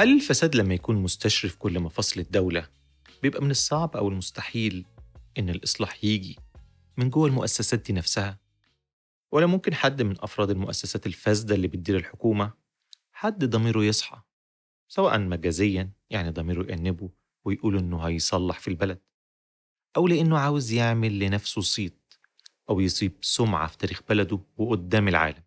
[0.00, 2.68] هل الفساد لما يكون مستشرف كل مفاصل الدولة
[3.22, 4.86] بيبقى من الصعب أو المستحيل
[5.38, 6.38] إن الإصلاح يجي
[6.96, 8.38] من جوه المؤسسات دي نفسها؟
[9.32, 12.52] ولا ممكن حد من أفراد المؤسسات الفاسدة اللي بتدير الحكومة
[13.12, 14.20] حد ضميره يصحى؟
[14.88, 17.10] سواء مجازيا يعني ضميره يأنبه
[17.44, 19.00] ويقول إنه هيصلح في البلد.
[19.96, 22.14] أو لأنه عاوز يعمل لنفسه صيت
[22.70, 25.42] أو يصيب سمعة في تاريخ بلده وقدام العالم.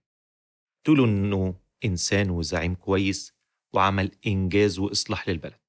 [0.84, 3.34] تقولوا إنه إنسان وزعيم كويس
[3.74, 5.60] وعمل إنجاز وإصلاح للبلد.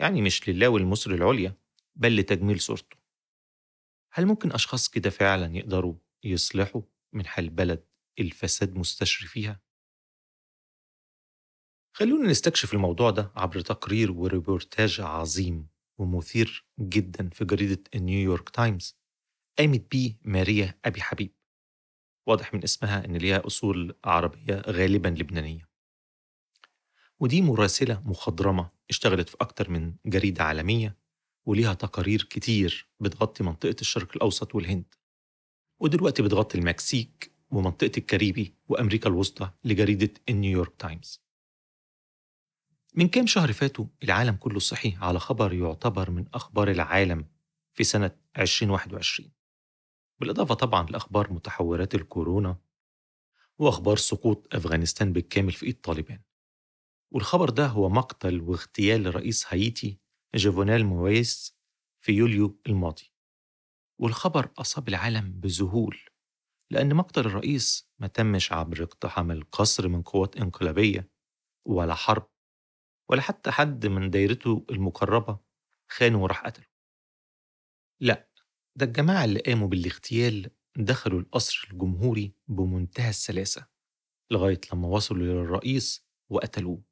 [0.00, 1.56] يعني مش لله والمصلحة العليا
[1.96, 2.96] بل لتجميل صورته.
[4.12, 5.94] هل ممكن أشخاص كده فعلا يقدروا
[6.24, 6.82] يصلحوا
[7.12, 7.84] من حال بلد
[8.20, 9.60] الفساد مستشري فيها؟
[11.96, 15.68] خلونا نستكشف الموضوع ده عبر تقرير وريبورتاج عظيم
[15.98, 18.98] ومثير جدا في جريدة نيويورك تايمز.
[19.58, 21.34] قامت بيه ماريا أبي حبيب.
[22.28, 25.71] واضح من اسمها إن ليها أصول عربية غالبا لبنانية.
[27.22, 30.96] ودي مراسلة مخضرمة اشتغلت في أكتر من جريدة عالمية
[31.46, 34.94] وليها تقارير كتير بتغطي منطقة الشرق الأوسط والهند.
[35.80, 41.22] ودلوقتي بتغطي المكسيك ومنطقة الكاريبي وأمريكا الوسطى لجريدة نيويورك تايمز.
[42.94, 47.26] من كام شهر فاتوا العالم كله صحي على خبر يعتبر من أخبار العالم
[47.74, 49.32] في سنة 2021
[50.20, 52.56] بالإضافة طبعا لأخبار متحورات الكورونا
[53.58, 56.20] وأخبار سقوط أفغانستان بالكامل في إيد طالبان.
[57.14, 59.98] والخبر ده هو مقتل واغتيال رئيس هايتي
[60.34, 61.58] جوفونيل مويس
[62.04, 63.12] في يوليو الماضي.
[64.00, 65.98] والخبر أصاب العالم بذهول
[66.72, 71.10] لأن مقتل الرئيس ما تمش عبر اقتحام القصر من قوات انقلابية
[71.68, 72.30] ولا حرب
[73.10, 75.38] ولا حتى حد من دايرته المقربة
[75.92, 76.66] خانه وراح قتله.
[78.00, 78.28] لا
[78.78, 83.66] ده الجماعة اللي قاموا بالاغتيال دخلوا القصر الجمهوري بمنتهى السلاسة
[84.32, 86.91] لغاية لما وصلوا للرئيس وقتلوه.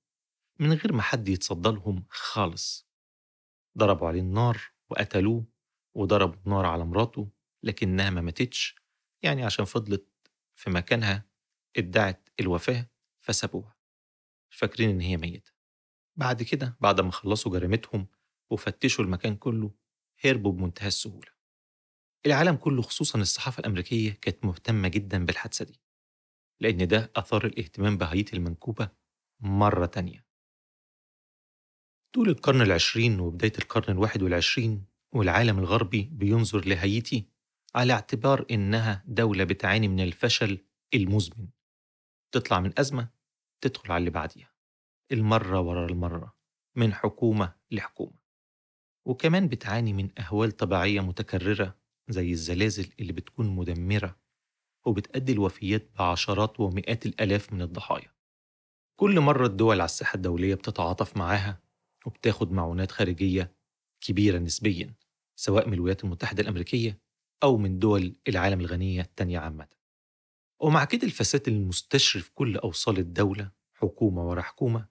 [0.60, 2.88] من غير ما حد يتصدى لهم خالص.
[3.78, 4.60] ضربوا عليه النار
[4.90, 5.44] وقتلوه
[5.94, 7.30] وضربوا نار على مراته
[7.62, 8.76] لكنها ما ماتتش
[9.22, 10.06] يعني عشان فضلت
[10.54, 11.26] في مكانها
[11.76, 13.76] ادعت الوفاة فسابوها.
[14.50, 15.52] فاكرين إن هي ميتة.
[16.16, 18.06] بعد كده بعد ما خلصوا جريمتهم
[18.50, 19.70] وفتشوا المكان كله
[20.24, 21.28] هربوا بمنتهى السهولة.
[22.26, 25.80] العالم كله خصوصا الصحافة الأمريكية كانت مهتمة جدا بالحادثة دي.
[26.60, 28.88] لأن ده أثار الاهتمام بهايتي المنكوبة
[29.40, 30.29] مرة تانية.
[32.12, 34.84] طول القرن العشرين وبداية القرن الواحد والعشرين
[35.14, 37.28] والعالم الغربي بينظر لهايتي
[37.74, 41.48] على اعتبار إنها دولة بتعاني من الفشل المزمن.
[42.34, 43.08] تطلع من أزمة
[43.60, 44.54] تدخل على اللي بعديها.
[45.12, 46.36] المرة ورا المرة
[46.76, 48.18] من حكومة لحكومة.
[49.06, 51.78] وكمان بتعاني من أهوال طبيعية متكررة
[52.08, 54.16] زي الزلازل اللي بتكون مدمرة
[54.86, 58.14] وبتأدي الوفيات بعشرات ومئات الآلاف من الضحايا.
[59.00, 61.69] كل مرة الدول على الساحة الدولية بتتعاطف معاها
[62.06, 63.54] وبتاخد معونات خارجية
[64.00, 64.94] كبيرة نسبيا
[65.36, 67.00] سواء من الولايات المتحدة الأمريكية
[67.42, 69.68] أو من دول العالم الغنية التانية عامة.
[70.60, 74.88] ومع كده الفساد المستشرف كل أوصال الدولة حكومة ورا حكومة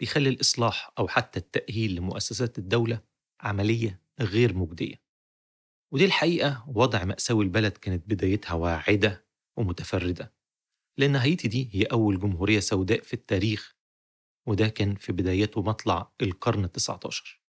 [0.00, 3.00] بيخلي الإصلاح أو حتى التأهيل لمؤسسات الدولة
[3.40, 5.02] عملية غير مجدية.
[5.92, 9.26] ودي الحقيقة وضع مأساوي البلد كانت بدايتها واعدة
[9.56, 10.34] ومتفردة
[10.98, 13.77] لأن هايتي دي هي أول جمهورية سوداء في التاريخ
[14.48, 17.42] وده كان في بدايته مطلع القرن التسعة عشر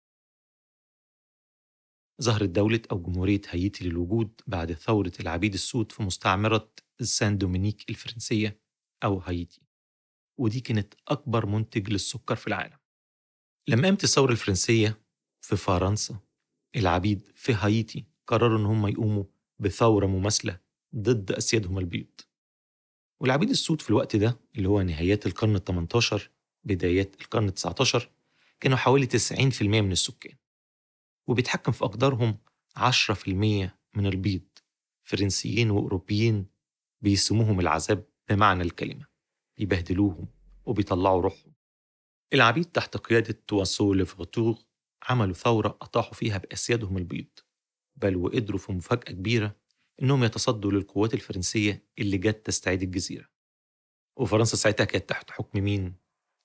[2.22, 6.72] ظهرت دولة أو جمهورية هايتي للوجود بعد ثورة العبيد السود في مستعمرة
[7.02, 8.62] سان دومينيك الفرنسية
[9.03, 9.62] أو هايتي
[10.40, 12.78] ودي كانت أكبر منتج للسكر في العالم.
[13.68, 15.02] لما قامت الثورة الفرنسية
[15.41, 16.19] في فرنسا
[16.75, 19.24] العبيد في هايتي قرروا إن هم يقوموا
[19.59, 20.59] بثورة مماثلة
[20.96, 22.22] ضد أسيادهم البيض
[23.22, 26.31] والعبيد السود في الوقت ده اللي هو نهايات القرن ال 18
[26.67, 28.09] بدايات القرن ال 19
[28.59, 30.35] كانوا حوالي 90% من السكان
[31.28, 32.38] وبيتحكم في أقدارهم
[32.78, 34.41] 10% من البيض.
[35.03, 36.45] فرنسيين وأوروبيين
[37.02, 39.05] بيسموهم العذاب بمعنى الكلمة
[39.58, 40.28] بيبهدلوهم
[40.66, 41.53] وبيطلعوا روحهم.
[42.34, 44.61] العبيد تحت قيادة تواسو لفغتوغ
[45.03, 47.29] عملوا ثورة أطاحوا فيها بأسيادهم البيض
[47.96, 49.55] بل وقدروا في مفاجأة كبيرة
[50.02, 53.28] إنهم يتصدوا للقوات الفرنسية اللي جت تستعيد الجزيرة.
[54.17, 55.96] وفرنسا ساعتها كانت تحت حكم مين؟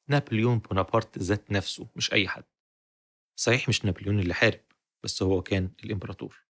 [0.09, 2.45] نابليون بونابرت ذات نفسه مش أي حد.
[3.37, 4.61] صحيح مش نابليون اللي حارب
[5.05, 6.47] بس هو كان الإمبراطور.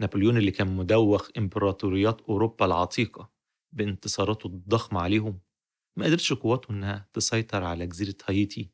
[0.00, 3.32] نابليون اللي كان مدوخ إمبراطوريات أوروبا العتيقة
[3.72, 5.40] بانتصاراته الضخمة عليهم
[5.98, 8.70] ما قدرتش قواته إنها تسيطر على جزيرة هايتي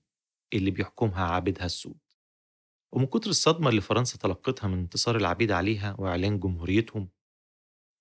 [0.54, 1.98] اللي بيحكمها عابدها السود.
[2.92, 7.08] ومن كتر الصدمة اللي فرنسا تلقتها من انتصار العبيد عليها وإعلان جمهوريتهم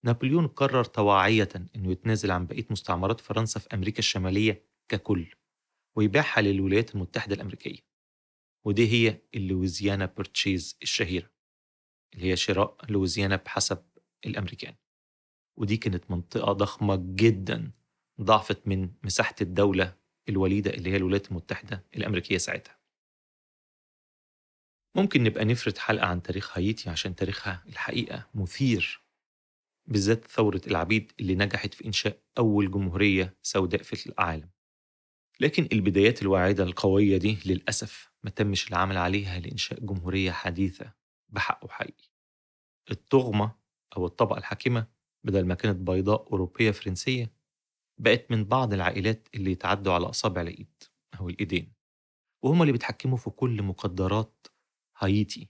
[0.05, 5.33] نابليون قرر طواعية إنه يتنازل عن بقية مستعمرات فرنسا في أمريكا الشمالية ككل.
[5.95, 7.79] ويبيعها للولايات المتحدة الأمريكية.
[8.65, 11.31] ودي هي اللويزيانا بيرتشيز الشهيرة
[12.13, 13.85] اللي هي شراء لويزيانا بحسب
[14.25, 14.75] الأمريكان.
[15.57, 17.71] ودي كانت منطقة ضخمة جدا
[18.21, 19.97] ضعفت من مساحة الدولة
[20.29, 22.79] الوليدة اللي هي الولايات المتحدة الأمريكية ساعتها.
[24.95, 29.03] ممكن نبقى نفرد حلقة عن تاريخ هايتي عشان تاريخها الحقيقة مثير
[29.85, 34.49] بالذات ثورة العبيد اللي نجحت في إنشاء أول جمهورية سوداء في العالم.
[35.41, 40.93] لكن البدايات الواعدة القوية دي للأسف ما تمش العمل عليها لإنشاء جمهورية حديثة
[41.29, 42.09] بحقه حقيقي.
[42.91, 43.55] الطغمة
[43.97, 44.87] أو الطبقة الحاكمة
[45.23, 47.33] بدل ما كانت بيضاء أوروبية فرنسية
[47.97, 50.83] بقت من بعض العائلات اللي يتعدوا على أصابع الإيد
[51.19, 51.73] أو الإيدين
[52.43, 54.47] وهم اللي بيتحكموا في كل مقدرات
[54.97, 55.49] هايتي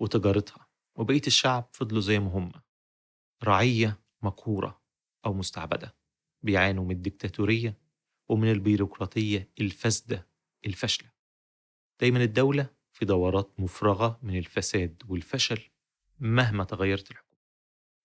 [0.00, 2.52] وتجارتها وبقية الشعب فضلوا زي ما هم
[3.44, 4.82] رعية مقهورة
[5.26, 5.96] أو مستعبدة
[6.42, 7.87] بيعانوا من الدكتاتورية
[8.28, 10.28] ومن البيروقراطية الفاسدة
[10.66, 11.10] الفاشلة
[12.00, 15.60] دايما الدولة في دورات مفرغة من الفساد والفشل
[16.20, 17.38] مهما تغيرت الحكومة.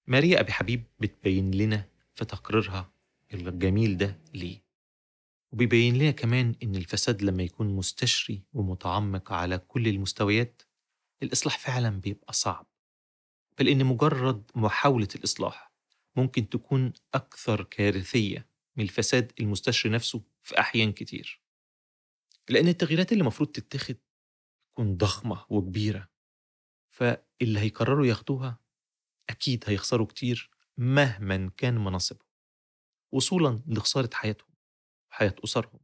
[0.08, 2.94] ماريا أبي حبيب بتبين لنا في تقريرها
[3.34, 4.64] الجميل ده ليه؟
[5.52, 10.62] وبيبين لنا كمان إن الفساد لما يكون مستشري ومتعمق على كل المستويات
[11.24, 12.68] الإصلاح فعلا بيبقى صعب.
[13.60, 15.72] بل إن مجرد محاولة الإصلاح
[16.16, 18.48] ممكن تكون أكثر كارثية
[18.78, 21.42] من الفساد المستشري نفسه في أحيان كتير.
[22.50, 23.96] لأن التغييرات اللي المفروض تتخذ
[24.74, 26.10] تكون ضخمة وكبيرة.
[26.94, 28.60] فاللي هيقرروا ياخدوها
[29.30, 32.28] أكيد هيخسروا كتير مهما كان مناصبهم.
[33.14, 34.50] وصولا لخسارة حياتهم
[35.12, 35.80] وحياة أسرهم.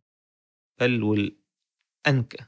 [0.79, 2.45] بل والأنكى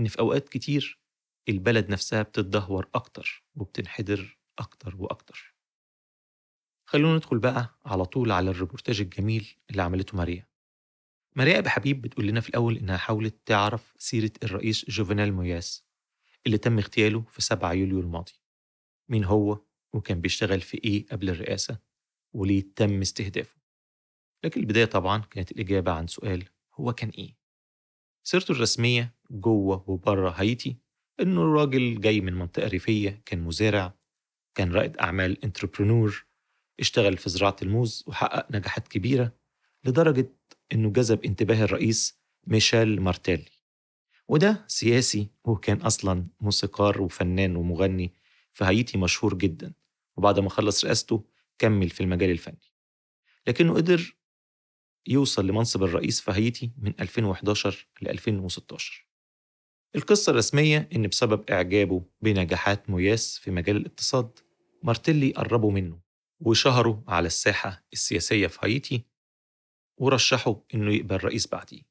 [0.00, 1.00] إن في أوقات كتير
[1.48, 5.53] البلد نفسها بتتدهور أكتر وبتنحدر أكتر وأكتر.
[6.86, 10.46] خلونا ندخل بقى على طول على الريبورتاج الجميل اللي عملته ماريا.
[11.36, 15.84] ماريا أبي حبيب بتقول لنا في الأول إنها حاولت تعرف سيرة الرئيس جوفينال موياس
[16.46, 18.32] اللي تم اغتياله في 7 يوليو الماضي.
[19.08, 19.60] مين هو
[19.92, 21.78] وكان بيشتغل في إيه قبل الرئاسة
[22.32, 23.56] وليه تم استهدافه.
[24.44, 26.44] لكن البداية طبعا كانت الإجابة عن سؤال
[26.74, 27.36] هو كان إيه.
[28.22, 30.76] سيرته الرسمية جوه وبره هايتي
[31.20, 33.94] إنه الراجل جاي من منطقة ريفية كان مزارع
[34.54, 36.26] كان رائد أعمال entrepreneur
[36.80, 39.32] اشتغل في زراعة الموز وحقق نجاحات كبيرة
[39.84, 40.32] لدرجة
[40.72, 43.50] إنه جذب انتباه الرئيس ميشيل مارتيلي.
[44.28, 48.14] وده سياسي وكان أصلا موسيقار وفنان ومغني
[48.52, 49.72] في هايتي مشهور جدا
[50.16, 51.24] وبعد ما خلص رئاسته
[51.58, 52.72] كمل في المجال الفني.
[53.46, 54.16] لكنه قدر
[55.06, 59.06] يوصل لمنصب الرئيس في هايتي من 2011 ل 2016
[59.96, 64.38] القصة الرسمية إن بسبب إعجابه بنجاحات موياس في مجال الاقتصاد
[64.82, 66.03] مارتيلي قربوا منه
[66.44, 69.04] وشهروا على الساحة السياسية في هايتي
[69.96, 71.82] ورشحوا إنه يقبل رئيس بعديه.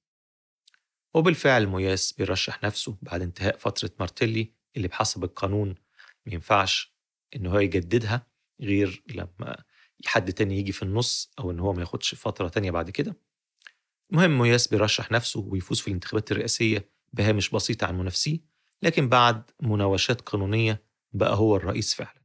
[1.14, 5.68] وبالفعل موياس بيرشح نفسه بعد انتهاء فترة مارتيلي اللي بحسب القانون
[6.26, 6.94] ما ينفعش
[7.36, 8.28] إنه هو يجددها
[8.62, 9.64] غير لما
[10.06, 13.18] حد تاني يجي في النص أو إن هو ما ياخدش فترة تانية بعد كده.
[14.12, 18.40] المهم موياس بيرشح نفسه ويفوز في الانتخابات الرئاسية بهامش بسيط عن منافسيه
[18.82, 20.84] لكن بعد مناوشات قانونية
[21.14, 22.23] بقى هو الرئيس فعلا.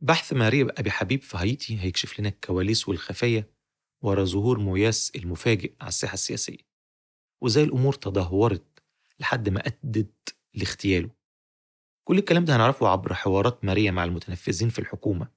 [0.00, 3.44] بحث ماريا أبي حبيب في هايتي هيكشف لنا الكواليس والخفايا
[4.02, 6.70] ورا ظهور موياس المفاجئ على الساحة السياسية.
[7.40, 8.82] وزي الأمور تدهورت
[9.20, 11.10] لحد ما أدت لاغتياله
[12.04, 15.28] كل الكلام ده هنعرفه عبر حوارات ماريا مع المتنفذين في الحكومة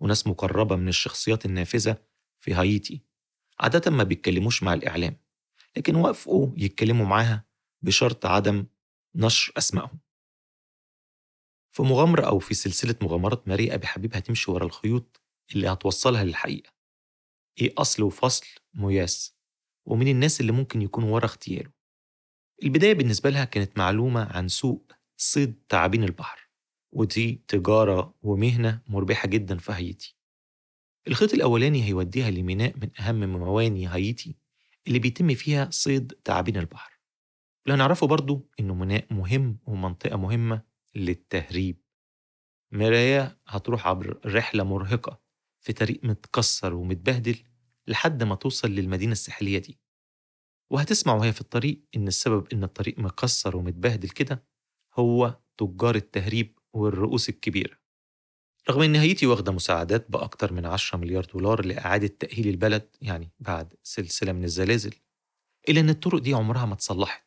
[0.00, 1.96] وناس مقربة من الشخصيات النافذة
[2.40, 3.02] في هايتي.
[3.60, 5.16] عادة ما بيتكلموش مع الإعلام
[5.76, 7.44] لكن وافقوا يتكلموا معاها
[7.82, 8.66] بشرط عدم
[9.14, 9.98] نشر أسمائهم.
[11.70, 15.20] في مغامرة أو في سلسلة مغامرات ماريا أبي حبيب هتمشي ورا الخيوط
[15.54, 16.70] اللي هتوصلها للحقيقة.
[17.60, 19.36] إيه أصل وفصل؟ موياس
[19.86, 21.70] ومين الناس اللي ممكن يكونوا ورا اغتياله
[22.62, 26.50] البداية بالنسبة لها كانت معلومة عن سوق صيد تعابين البحر.
[26.92, 30.16] ودي تجارة ومهنة مربحة جدا في هايتي.
[31.08, 34.36] الخيط الأولاني هيوديها لميناء من أهم مواني هايتي
[34.86, 37.00] اللي بيتم فيها صيد تعابين البحر.
[37.66, 40.62] اللي هنعرفه برضو إنه ميناء مهم ومنطقة مهمة
[40.94, 41.82] للتهريب.
[42.72, 45.20] مرايا هتروح عبر رحلة مرهقة
[45.60, 47.36] في طريق متكسر ومتبهدل
[47.86, 49.80] لحد ما توصل للمدينة الساحلية دي.
[50.70, 54.44] وهتسمع وهي في الطريق إن السبب إن الطريق مكسر ومتبهدل كده
[54.94, 57.80] هو تجار التهريب والرؤوس الكبيرة.
[58.70, 63.74] رغم إن هايتي واخدة مساعدات بأكتر من 10 مليار دولار لإعادة تأهيل البلد يعني بعد
[63.82, 64.94] سلسلة من الزلازل
[65.68, 67.24] إلا إن الطرق دي عمرها ما اتصلحت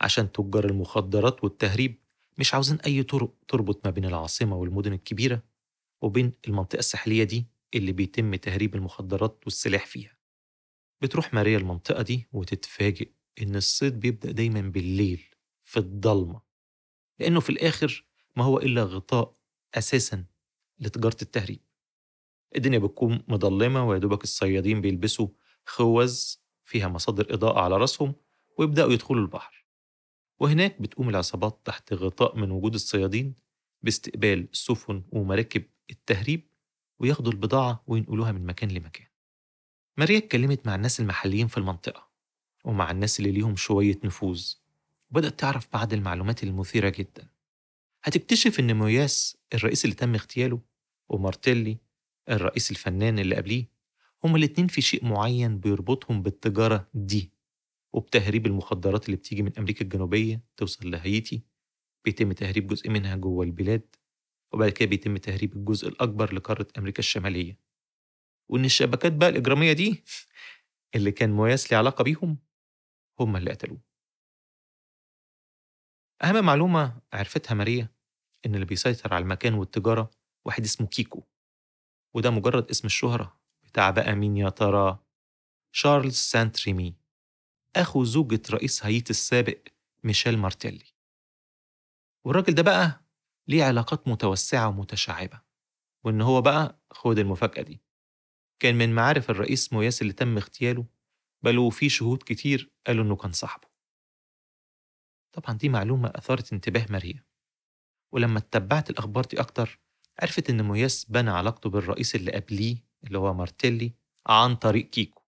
[0.00, 2.02] عشان تجار المخدرات والتهريب
[2.38, 5.42] مش عاوزين أي طرق تربط ما بين العاصمة والمدن الكبيرة
[6.02, 10.16] وبين المنطقة الساحلية دي اللي بيتم تهريب المخدرات والسلاح فيها.
[11.02, 13.10] بتروح ماريا المنطقة دي وتتفاجئ
[13.42, 15.24] إن الصيد بيبدأ دايما بالليل
[15.64, 16.40] في الضلمة
[17.18, 18.04] لأنه في الآخر
[18.36, 19.36] ما هو إلا غطاء
[19.74, 20.24] أساسا
[20.78, 21.60] لتجارة التهريب.
[22.56, 25.28] الدنيا بتكون مضلمة ويدوبك الصيادين بيلبسوا
[25.66, 26.18] خوذ
[26.64, 28.14] فيها مصادر إضاءة على رأسهم
[28.58, 29.59] ويبدأوا يدخلوا البحر.
[30.40, 33.34] وهناك بتقوم العصابات تحت غطاء من وجود الصيادين
[33.82, 36.46] باستقبال سفن ومراكب التهريب
[36.98, 39.06] وياخدوا البضاعة وينقلوها من مكان لمكان.
[39.96, 42.08] ماريا اتكلمت مع الناس المحليين في المنطقة
[42.64, 44.54] ومع الناس اللي ليهم شوية نفوذ
[45.10, 47.28] وبدأت تعرف بعض المعلومات المثيرة جدا.
[48.04, 50.60] هتكتشف إن موياس الرئيس اللي تم اغتياله
[51.08, 51.78] ومارتيلي
[52.28, 53.64] الرئيس الفنان اللي قبليه
[54.24, 57.30] هما الاتنين في شيء معين بيربطهم بالتجارة دي.
[57.94, 61.42] وبتهريب المخدرات اللي بتيجي من أمريكا الجنوبية توصل لهايتي.
[62.04, 63.96] بيتم تهريب جزء منها جوه البلاد
[64.54, 67.58] وبعد كده بيتم تهريب الجزء الأكبر لقارة أمريكا الشمالية.
[68.50, 70.04] وإن الشبكات بقى الإجرامية دي
[70.96, 72.38] اللي كان موياس ليه علاقة بيهم
[73.20, 73.80] هم اللي قتلوه.
[76.24, 77.88] أهم معلومة عرفتها ماريا
[78.46, 80.10] إن اللي بيسيطر على المكان والتجارة
[80.46, 81.22] واحد اسمه كيكو
[82.16, 84.98] وده مجرد اسم الشهرة بتاع بقى مين يا ترى؟
[85.72, 86.96] شارلز سانت ريمي.
[87.76, 89.58] أخو زوجة رئيس هايتي السابق
[90.04, 90.84] ميشيل مارتيلي.
[92.26, 93.04] والراجل ده بقى
[93.48, 95.40] ليه علاقات متوسعة ومتشعبة
[96.04, 97.82] وإن هو بقى خد المفاجأة دي.
[98.62, 100.86] كان من معارف الرئيس موياس اللي تم اغتياله
[101.44, 103.68] بل وفي شهود كتير قالوا إنه كان صاحبه.
[105.32, 107.24] طبعا دي معلومة أثارت انتباه ماريا
[108.12, 109.80] ولما اتبعت الأخبار دي أكتر
[110.22, 113.94] عرفت إن موياس بنى علاقته بالرئيس اللي قبليه اللي هو مارتيلي
[114.26, 115.19] عن طريق كيكو.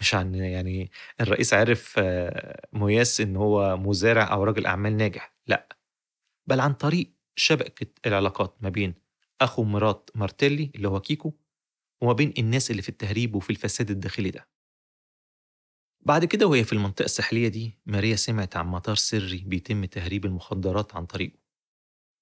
[0.00, 0.90] مش عن يعني
[1.20, 5.68] الرئيس عرف آه، موياس إن هو مزارع أو راجل أعمال ناجح لأ.
[6.46, 8.94] بل عن طريق شبكة العلاقات ما بين
[9.40, 11.32] أخو مرات مارتيلي اللي هو كيكو
[12.02, 14.48] وما بين الناس اللي في التهريب وفي الفساد الداخلي ده.
[16.00, 20.96] بعد كده وهي في المنطقة الساحلية دي ماريا سمعت عن مطار سري بيتم تهريب المخدرات
[20.96, 21.38] عن طريقه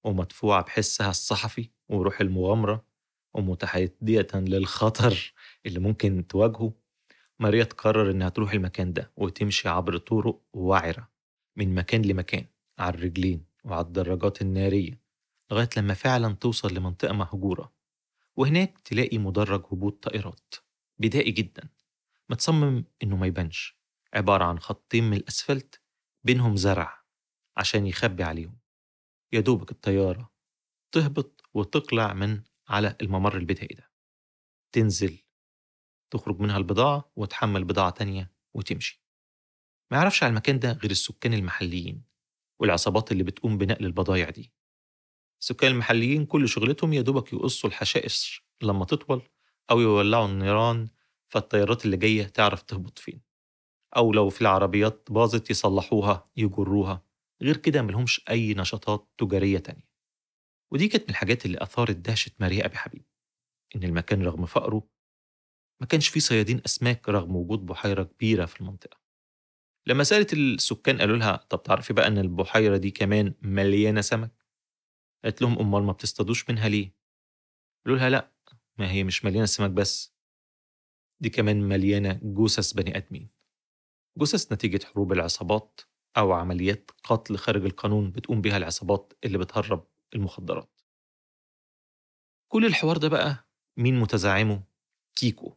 [0.05, 2.87] ومدفوعة بحسها الصحفي وروح المغامرة
[3.35, 5.35] ومتحدية للخطر
[5.67, 6.75] اللي ممكن تواجهه.
[7.39, 11.11] ماريا تقرر إنها تروح المكان ده وتمشي عبر طرق وعرة
[11.57, 12.47] من مكان لمكان
[12.79, 15.01] على الرجلين وعلى الدراجات النارية
[15.51, 17.73] لغاية لما فعلا توصل لمنطقة مهجورة.
[18.37, 20.55] وهناك تلاقي مدرج هبوط طائرات
[20.99, 21.69] بدائي جدا
[22.31, 23.79] متصمم إنه ما يبانش
[24.15, 25.83] عبارة عن خطين من الأسفلت
[26.25, 27.05] بينهم زرع
[27.57, 28.59] عشان يخبي عليهم.
[29.33, 30.31] يا دوبك الطيارة
[30.93, 33.91] تهبط وتقلع من على الممر البدائي ده.
[34.73, 35.19] تنزل
[36.11, 39.03] تخرج منها البضاعة وتحمل بضاعة تانية وتمشي.
[39.91, 42.03] ما يعرفش على المكان ده غير السكان المحليين
[42.61, 44.53] والعصابات اللي بتقوم بنقل البضايع دي.
[45.41, 49.23] السكان المحليين كل شغلتهم يا دوبك يقصوا الحشائش لما تطول
[49.71, 50.89] أو يولعوا النيران
[51.29, 53.21] فالطيارات اللي جاية تعرف تهبط فين.
[53.97, 57.03] أو لو في العربيات باظت يصلحوها يجروها.
[57.43, 59.89] غير كده ملهمش أي نشاطات تجارية تانية.
[60.73, 63.05] ودي كانت من الحاجات اللي أثارت دهشة ماريا أبي حبيب
[63.77, 64.89] إن المكان رغم فقره
[65.81, 68.99] ما كانش فيه صيادين أسماك رغم وجود بحيرة كبيرة في المنطقة.
[69.87, 74.47] لما سألت السكان قالوا لها طب تعرفي بقى إن البحيرة دي كمان مليانة سمك؟
[75.25, 76.95] قالت لهم أمال ما بتصطادوش منها ليه؟
[77.87, 78.33] قالوا لها لأ
[78.79, 80.15] ما هي مش مليانة سمك بس
[81.21, 83.31] دي كمان مليانة جثث بني آدمين.
[84.19, 85.81] جثث نتيجة حروب العصابات
[86.17, 90.81] أو عمليات قتل خارج القانون بتقوم بها العصابات اللي بتهرب المخدرات.
[92.53, 94.63] كل الحوار ده بقى مين متزعمه؟
[95.15, 95.57] كيكو.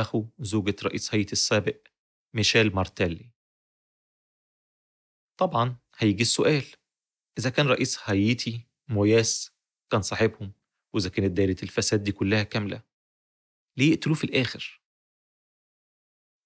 [0.00, 1.88] أخو زوجة رئيس هايتي السابق
[2.34, 3.30] ميشيل مارتيلي
[5.40, 6.64] طبعا هيجي السؤال
[7.38, 9.52] إذا كان رئيس هايتي موياس
[9.92, 10.52] كان صاحبهم
[10.94, 12.82] وإذا كانت دايرة الفساد دي كلها كاملة
[13.76, 14.82] ليه يقتلوه في الآخر؟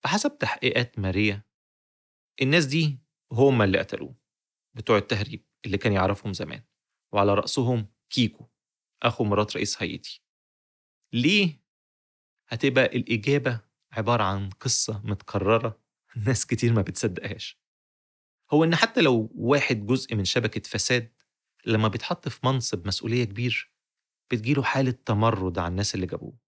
[0.04, 1.42] فحسب تحقيقات ماريا
[2.42, 2.98] الناس دي
[3.32, 4.16] هم اللي قتلوه
[4.76, 6.64] بتوع التهريب اللي كان يعرفهم زمان
[7.12, 8.48] وعلى رأسهم كيكو
[9.02, 10.22] أخو مرات رئيس هايتي
[11.12, 11.61] ليه؟
[12.48, 13.60] هتبقى الإجابة
[13.92, 15.80] عبارة عن قصة متكررة
[16.16, 17.60] ناس كتير ما بتصدقهاش.
[18.50, 21.12] هو إن حتى لو واحد جزء من شبكة فساد
[21.66, 23.72] لما بيتحط في منصب مسؤولية كبير
[24.30, 26.38] بتجيله حالة تمرد على الناس اللي جابوه.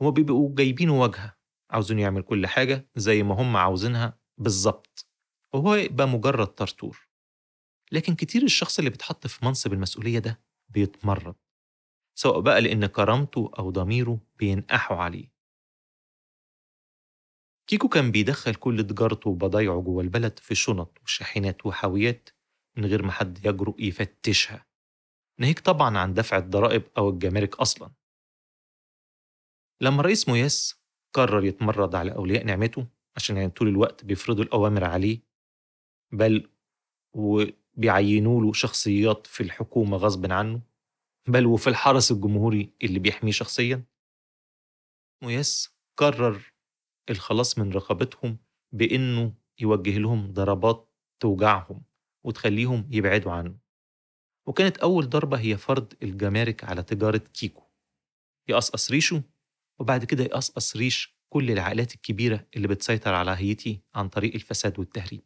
[0.00, 1.36] هما بيبقوا جايبينه واجهة
[1.70, 5.08] عاوزين يعمل كل حاجة زي ما هم عاوزينها بالظبط
[5.54, 7.08] وهو يبقى مجرد طرطور.
[7.92, 11.34] لكن كتير الشخص اللي بيتحط في منصب المسؤولية ده بيتمرد.
[12.14, 15.32] سواء بقى لأن كرامته أو ضميره بينقحوا عليه.
[17.66, 22.28] كيكو كان بيدخل كل تجارته وبضايعه جوه البلد في شنط وشاحنات وحاويات
[22.76, 24.66] من غير ما حد يجرؤ يفتشها.
[25.40, 27.90] ناهيك طبعا عن دفع الضرائب أو الجمارك أصلا.
[29.80, 35.20] لما رئيس موياس قرر يتمرد على أولياء نعمته عشان يعني طول الوقت بيفرضوا الأوامر عليه
[36.12, 36.50] بل
[37.14, 40.60] وبيعينوا له شخصيات في الحكومة غصب عنه
[41.28, 43.84] بل وفي الحرس الجمهوري اللي بيحميه شخصيا.
[45.22, 46.52] مويس قرر
[47.10, 48.38] الخلاص من رقابتهم
[48.72, 51.84] بإنه يوجه لهم ضربات توجعهم
[52.26, 53.58] وتخليهم يبعدوا عنه.
[54.48, 57.62] وكانت أول ضربة هي فرض الجمارك على تجارة كيكو.
[58.48, 59.22] يقصقص ريشه
[59.80, 65.22] وبعد كده يقصقص ريش كل العائلات الكبيرة اللي بتسيطر على هايتي عن طريق الفساد والتهريب.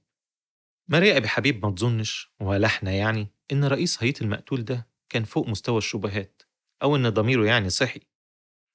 [0.88, 5.48] ماريا أبي حبيب ما تظنش ولا إحنا يعني إن رئيس هايتي المقتول ده كان فوق
[5.48, 6.42] مستوى الشبهات
[6.82, 8.00] أو إن ضميره يعني صحي.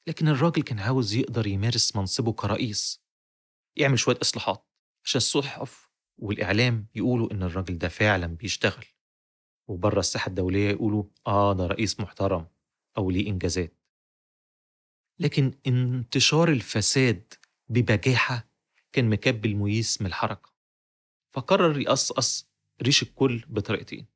[0.08, 3.04] لكن الراجل كان عاوز يقدر يمارس منصبه كرئيس
[3.76, 4.68] يعمل شوية إصلاحات
[5.06, 8.86] عشان الصحف والإعلام يقولوا إن الراجل ده فعلا بيشتغل.
[9.68, 12.48] وبره الساحة الدولية يقولوا آه ده رئيس محترم
[12.98, 13.78] أو ليه إنجازات.
[15.20, 17.34] لكن انتشار الفساد
[17.70, 18.50] ببجاحة
[18.92, 20.54] كان مكبل مويس من الحركة.
[21.34, 24.08] فقرر يقصقص ريش الكل بطريقتين.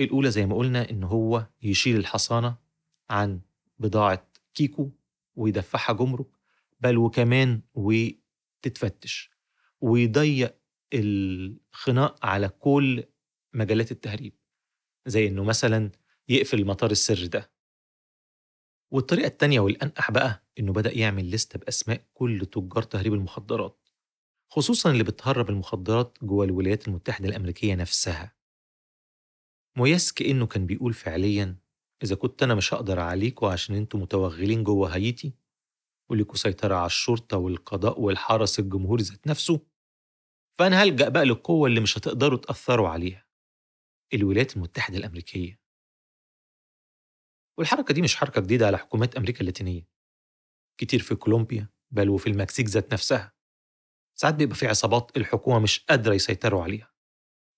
[0.00, 2.56] الأولى زي ما قلنا إن هو يشيل الحصانة
[3.10, 3.40] عن
[3.78, 4.90] بضاعة كيكو
[5.36, 6.26] ويدفعها جمرك
[6.80, 9.30] بل وكمان وتتفتش
[9.80, 10.58] ويضيق
[10.94, 13.04] الخناق على كل
[13.54, 14.34] مجالات التهريب
[15.06, 15.90] زي إنه مثلا
[16.28, 17.50] يقفل المطار السري ده.
[18.90, 23.88] والطريقة التانية والأنقح بقى إنه بدأ يعمل لستة بأسماء كل تجار تهريب المخدرات
[24.50, 28.37] خصوصا اللي بتهرب المخدرات جوه الولايات المتحدة الأمريكية نفسها.
[29.78, 31.56] مويس كأنه كان بيقول فعليا
[32.02, 35.34] إذا كنت أنا مش هقدر عليكوا عشان أنتوا متوغلين جوه هايتي
[36.10, 39.66] وليكوا سيطرة على الشرطة والقضاء والحرس الجمهوري ذات نفسه
[40.58, 43.26] فأنا هلجأ بقى للقوة اللي مش هتقدروا تأثروا عليها
[44.14, 45.60] الولايات المتحدة الأمريكية.
[47.58, 49.88] والحركة دي مش حركة جديدة على حكومات أمريكا اللاتينية.
[50.80, 53.32] كتير في كولومبيا بل وفي المكسيك ذات نفسها.
[54.18, 56.92] ساعات بيبقى في عصابات الحكومة مش قادرة يسيطروا عليها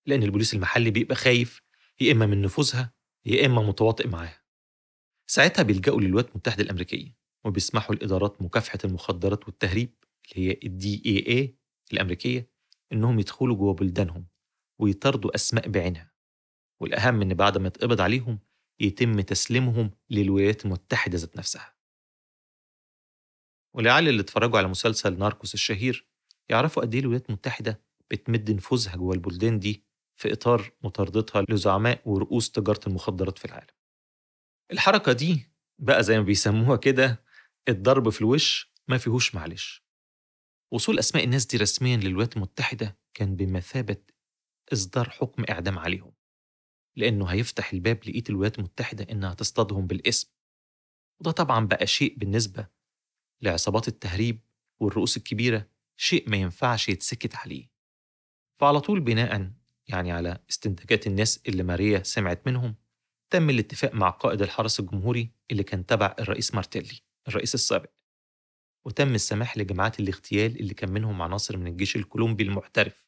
[0.07, 1.61] لأن البوليس المحلي بيبقى خايف
[2.01, 2.93] يا إما من نفوذها
[3.25, 4.43] يا إما متواطئ معاها.
[5.27, 9.95] ساعتها بيلجأوا للولايات المتحدة الأمريكية وبيسمحوا لإدارات مكافحة المخدرات والتهريب
[10.31, 11.57] اللي هي الدي إي اي
[11.93, 12.51] الأمريكية
[12.93, 14.27] إنهم يدخلوا جوه بلدانهم
[14.79, 16.11] ويطردوا أسماء بعينها.
[16.79, 18.39] والأهم إن بعد ما يتقبض عليهم
[18.79, 21.75] يتم تسليمهم للولايات المتحدة ذات نفسها.
[23.75, 26.07] ولعل اللي اتفرجوا على مسلسل ناركوس الشهير
[26.49, 29.90] يعرفوا قد إيه الولايات المتحدة بتمد نفوذها جوه البلدان دي
[30.21, 33.75] في إطار مطاردتها لزعماء ورؤوس تجارة المخدرات في العالم.
[34.71, 37.23] الحركة دي بقى زي ما بيسموها كده
[37.69, 39.83] الضرب في الوش ما فيهوش معلش.
[40.73, 43.97] وصول أسماء الناس دي رسميا للولايات المتحدة كان بمثابة
[44.73, 46.13] إصدار حكم إعدام عليهم.
[46.95, 50.29] لأنه هيفتح الباب لإيد الولايات المتحدة إنها تصطادهم بالاسم.
[51.19, 52.67] وده طبعا بقى شيء بالنسبة
[53.41, 54.39] لعصابات التهريب
[54.79, 57.71] والرؤوس الكبيرة شيء ما ينفعش يتسكت عليه.
[58.59, 62.75] فعلى طول بناء يعني على استنتاجات الناس اللي ماريا سمعت منهم
[63.29, 67.89] تم الاتفاق مع قائد الحرس الجمهوري اللي كان تبع الرئيس مارتيلي الرئيس السابق.
[68.85, 73.07] وتم السماح لجماعات الاغتيال اللي كان منهم عناصر من الجيش الكولومبي المحترف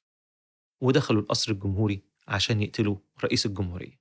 [0.81, 3.99] ودخلوا القصر الجمهوري عشان يقتلوا رئيس الجمهورية.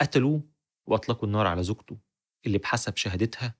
[0.00, 0.48] قتلوه
[0.86, 1.98] وأطلقوا النار على زوجته
[2.46, 3.54] اللي بحسب شهادتها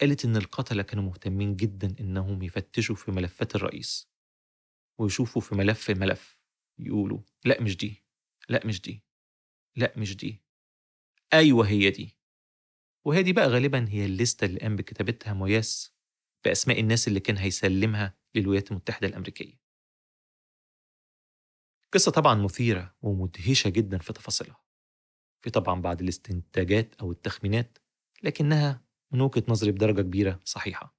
[0.00, 4.10] قالت إن القتلة كانوا مهتمين جدا إنهم يفتشوا في ملفات الرئيس
[4.98, 6.35] ويشوفوا في ملف ملف.
[6.78, 8.04] يقولوا لا مش دي
[8.48, 9.02] لا مش دي
[9.76, 10.42] لا مش دي.
[11.32, 12.18] أيوة هي دي.
[13.06, 15.96] وهي دي بقى غالبا هي الليستة اللي قام بكتابتها موياس
[16.44, 19.60] بأسماء الناس اللي كان هيسلمها للولايات المتحدة الأمريكية.
[21.94, 24.60] قصة طبعا مثيرة ومدهشة جدا في تفاصيلها.
[25.44, 27.78] في طبعا بعض الاستنتاجات أو التخمينات
[28.22, 30.96] لكنها من وجهة نظري بدرجة كبيرة صحيحة.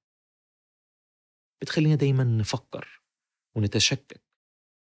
[1.62, 3.02] بتخلينا دايما نفكر
[3.56, 4.27] ونتشكك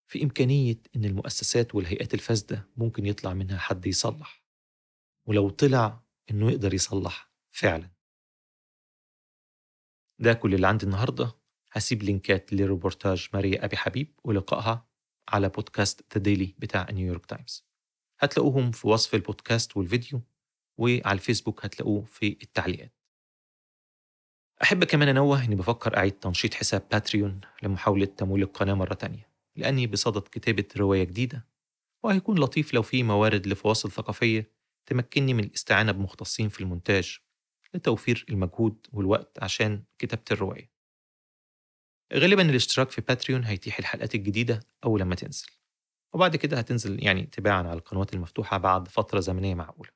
[0.10, 4.44] في إمكانية إن المؤسسات والهيئات الفاسدة ممكن يطلع منها حد يصلح.
[5.26, 7.90] ولو طلع إنه يقدر يصلح فعلا.
[10.20, 11.40] ده كل اللي عندي النهاردة.
[11.72, 14.88] هسيب لينكات لريبورتاج ماريا أبي حبيب ولقائها
[15.30, 17.66] على بودكاست The Daily بتاع نيويورك تايمز
[18.20, 20.22] هتلاقوهم في وصف البودكاست والفيديو
[20.78, 22.94] وعلى الفيسبوك هتلاقوه في التعليقات.
[24.64, 29.29] أحب كمان أنوه إني بفكر أعيد تنشيط حساب باتريون لمحاولة تمويل القناة مرة تانية.
[29.60, 31.48] لأني بصدد كتابة رواية جديدة
[32.04, 34.52] وهيكون لطيف لو في موارد لفواصل ثقافية
[34.86, 37.20] تمكنني من الاستعانة بمختصين في المونتاج
[37.74, 40.72] لتوفير المجهود والوقت عشان كتابة الرواية.
[42.14, 45.48] غالبا الاشتراك في باتريون هيتيح الحلقات الجديدة أول لما تنزل
[46.14, 49.92] وبعد كده هتنزل يعني تباعا على القنوات المفتوحة بعد فترة زمنية معقولة.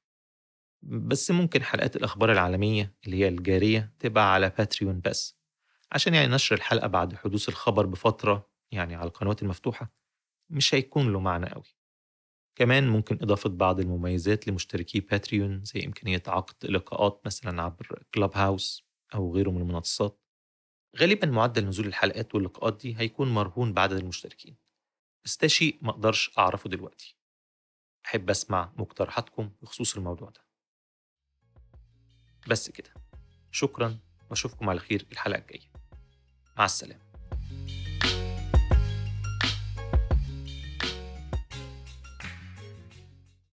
[0.81, 5.37] بس ممكن حلقات الأخبار العالمية اللي هي الجارية تبقى على باتريون بس
[5.91, 9.93] عشان يعني نشر الحلقة بعد حدوث الخبر بفترة يعني على القنوات المفتوحة
[10.49, 11.63] مش هيكون له معنى قوي
[12.55, 18.83] كمان ممكن إضافة بعض المميزات لمشتركي باتريون زي إمكانية عقد لقاءات مثلا عبر كلاب هاوس
[19.15, 20.19] أو غيره من المنصات.
[20.97, 24.55] غالبا معدل نزول الحلقات واللقاءات دي هيكون مرهون بعدد المشتركين.
[25.25, 27.17] بس ده شيء ما أقدرش أعرفه دلوقتي.
[28.05, 30.41] أحب أسمع مقترحاتكم بخصوص الموضوع ده.
[32.47, 32.93] بس كده.
[33.51, 33.97] شكرا
[34.29, 35.71] وأشوفكم على خير الحلقة الجاية.
[36.57, 37.02] مع السلامة.